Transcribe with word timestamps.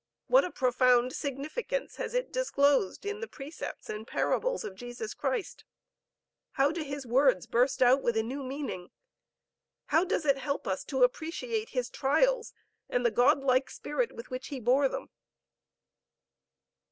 What 0.25 0.43
a 0.43 0.49
profound 0.51 1.13
significance 1.13 1.97
has 1.97 2.15
it 2.15 2.33
disclosed 2.33 3.05
in 3.05 3.19
the 3.19 3.27
precepts 3.27 3.87
and 3.87 4.07
parables 4.07 4.63
of 4.63 4.73
Jesus 4.73 5.13
Christ! 5.13 5.63
How 6.53 6.71
do 6.71 6.81
His 6.81 7.05
words 7.05 7.45
burst 7.45 7.83
out 7.83 8.01
with 8.01 8.17
a 8.17 8.23
new 8.23 8.41
meaning! 8.43 8.89
How 9.89 10.03
does 10.03 10.25
it 10.25 10.39
help 10.39 10.65
us 10.65 10.83
to 10.85 11.03
appreciate 11.03 11.69
His 11.69 11.91
trials 11.91 12.51
and 12.89 13.05
the 13.05 13.11
Godlike 13.11 13.69
spirit 13.69 14.11
with 14.15 14.31
which 14.31 14.47
He 14.47 14.59
bore 14.59 14.89
them!" 14.89 15.11